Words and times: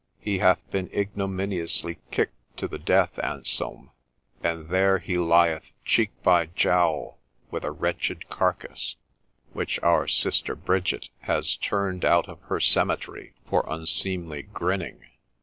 He 0.19 0.39
hath 0.39 0.67
been 0.71 0.89
ignominiously 0.91 1.99
kicked 2.09 2.57
to 2.57 2.67
the 2.67 2.79
death, 2.79 3.19
Anselm; 3.23 3.91
and 4.41 4.69
there 4.69 4.97
he 4.97 5.15
lieth 5.19 5.73
cheek 5.85 6.09
by 6.23 6.47
jowl 6.47 7.19
with 7.51 7.63
a 7.63 7.69
wretched 7.69 8.27
carcass, 8.27 8.95
which 9.53 9.79
our 9.83 10.07
sister 10.07 10.55
Bridget 10.55 11.09
has 11.19 11.55
turned 11.55 12.03
out 12.03 12.27
of 12.27 12.41
her 12.49 12.59
cemetery 12.59 13.35
for 13.47 13.63
unseemly 13.69 14.41
grinning. 14.51 15.01